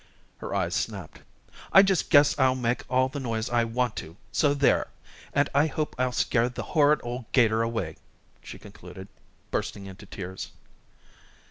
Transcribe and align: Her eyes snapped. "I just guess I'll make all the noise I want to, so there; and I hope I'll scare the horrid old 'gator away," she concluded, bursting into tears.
Her 0.39 0.55
eyes 0.55 0.73
snapped. 0.73 1.19
"I 1.71 1.83
just 1.83 2.09
guess 2.09 2.33
I'll 2.39 2.55
make 2.55 2.83
all 2.89 3.07
the 3.07 3.19
noise 3.19 3.51
I 3.51 3.65
want 3.65 3.95
to, 3.97 4.17
so 4.31 4.55
there; 4.55 4.87
and 5.31 5.47
I 5.53 5.67
hope 5.67 5.93
I'll 5.99 6.11
scare 6.11 6.49
the 6.49 6.63
horrid 6.73 7.01
old 7.03 7.31
'gator 7.33 7.61
away," 7.61 7.97
she 8.41 8.57
concluded, 8.57 9.09
bursting 9.51 9.85
into 9.85 10.07
tears. 10.07 10.53